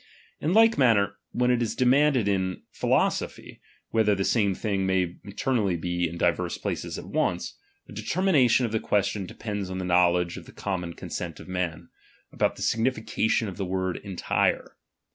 In 0.39 0.55
tike 0.55 0.79
manner, 0.79 1.17
when 1.31 1.51
it 1.51 1.61
is 1.61 1.75
de 1.75 1.85
manded 1.85 2.27
in 2.27 2.63
philosophy, 2.71 3.61
whether 3.91 4.15
the 4.15 4.23
same 4.25 4.55
thing 4.55 4.87
may 4.87 5.15
entirely 5.23 5.77
be 5.77 6.09
in 6.09 6.17
divers 6.17 6.57
places 6.57 6.97
at 6.97 7.05
once; 7.05 7.59
the 7.85 7.93
de 7.93 8.01
termination 8.01 8.65
of 8.65 8.71
the 8.71 8.79
question 8.79 9.27
depends 9.27 9.69
on 9.69 9.77
the 9.77 9.85
know 9.85 10.11
ledge 10.13 10.37
of 10.37 10.47
the 10.47 10.51
common 10.53 10.93
consent 10.95 11.39
of 11.39 11.47
men, 11.47 11.89
about 12.31 12.55
the 12.55 12.63
signification 12.63 13.47
of 13.47 13.57
the 13.57 13.65
word 13.67 13.95
entire. 13.97 14.75